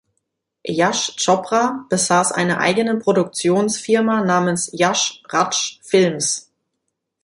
[0.67, 6.51] Yash Chopra besaß eine eigene Produktionsfirma namens Yash Raj Films.